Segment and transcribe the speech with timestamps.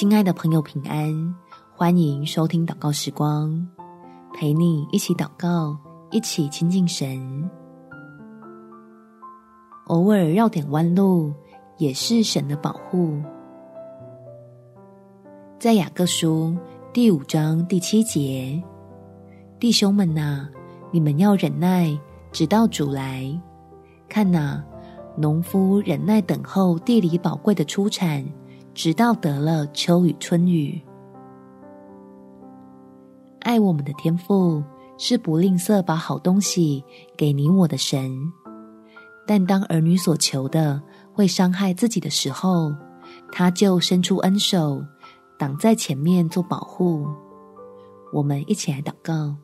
[0.00, 1.34] 亲爱的朋友，平安！
[1.76, 3.68] 欢迎收听祷告时光，
[4.32, 5.76] 陪你一起祷告，
[6.10, 7.50] 一起亲近神。
[9.88, 11.34] 偶尔绕点弯路，
[11.76, 13.20] 也是神的保护。
[15.58, 16.56] 在雅各书
[16.94, 18.58] 第五章第七节，
[19.58, 20.48] 弟兄们呐、
[20.90, 21.94] 你们要忍耐，
[22.32, 23.30] 直到主来。
[24.08, 24.64] 看哪，
[25.14, 28.24] 农夫忍耐等候地里宝贵的出产。
[28.72, 30.80] 直到得了秋雨春雨，
[33.40, 34.62] 爱我们的天父
[34.96, 36.82] 是不吝啬把好东西
[37.16, 38.10] 给你我的神，
[39.26, 40.80] 但当儿女所求的
[41.12, 42.72] 会伤害自己的时候，
[43.32, 44.82] 他就伸出恩手，
[45.38, 47.06] 挡在前面做保护。
[48.12, 49.34] 我们一起来祷告：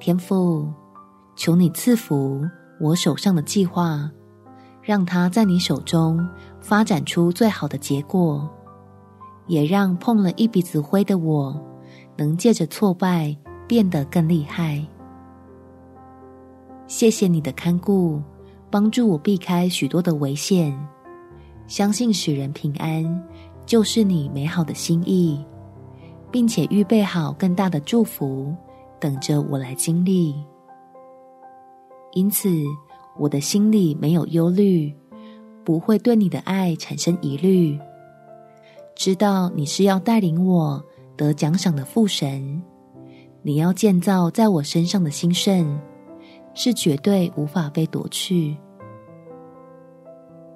[0.00, 0.70] 天父，
[1.36, 2.42] 求你赐福
[2.80, 4.10] 我手上的计划。
[4.84, 6.28] 让它在你手中
[6.60, 8.48] 发展出最好的结果，
[9.46, 11.58] 也让碰了一鼻子灰的我，
[12.16, 13.34] 能借着挫败
[13.66, 14.86] 变得更厉害。
[16.86, 18.22] 谢谢你的看顾，
[18.70, 20.78] 帮助我避开许多的危险。
[21.66, 23.02] 相信使人平安，
[23.64, 25.42] 就是你美好的心意，
[26.30, 28.54] 并且预备好更大的祝福，
[29.00, 30.34] 等着我来经历。
[32.12, 32.50] 因此，
[33.18, 34.92] 我的心里没有忧虑，
[35.64, 37.78] 不会对你的爱产生疑虑。
[38.94, 40.82] 知道你是要带领我
[41.16, 42.62] 得奖赏的父神，
[43.42, 45.78] 你要建造在我身上的兴盛，
[46.54, 48.56] 是绝对无法被夺去。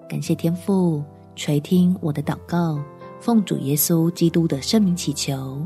[0.08, 1.02] 感谢天父
[1.36, 2.78] 垂听我的祷告，
[3.20, 5.64] 奉主耶稣基督的圣名祈求，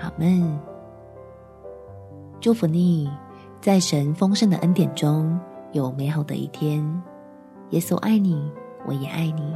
[0.00, 0.58] 阿们。
[2.40, 3.10] 祝福你，
[3.60, 5.38] 在神丰盛的恩典中。
[5.72, 6.82] 有美好的一天，
[7.70, 8.50] 耶稣爱你，
[8.86, 9.54] 我也爱你。